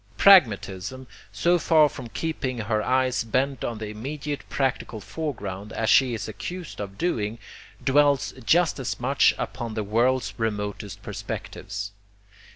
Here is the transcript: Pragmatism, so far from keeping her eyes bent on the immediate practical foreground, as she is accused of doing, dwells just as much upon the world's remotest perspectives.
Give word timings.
Pragmatism, 0.17 1.05
so 1.31 1.59
far 1.59 1.87
from 1.87 2.07
keeping 2.09 2.57
her 2.57 2.81
eyes 2.81 3.23
bent 3.23 3.63
on 3.63 3.77
the 3.77 3.85
immediate 3.89 4.49
practical 4.49 4.99
foreground, 4.99 5.71
as 5.73 5.91
she 5.91 6.15
is 6.15 6.27
accused 6.27 6.79
of 6.81 6.97
doing, 6.97 7.37
dwells 7.85 8.31
just 8.43 8.79
as 8.79 8.99
much 8.99 9.35
upon 9.37 9.75
the 9.75 9.83
world's 9.83 10.33
remotest 10.39 11.03
perspectives. 11.03 11.91